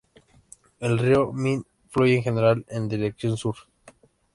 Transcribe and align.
El 0.79 0.97
río 0.97 1.31
Min 1.31 1.63
fluye 1.89 2.15
en 2.15 2.23
general 2.23 2.65
en 2.69 2.89
dirección 2.89 3.37
sur. 3.37 3.55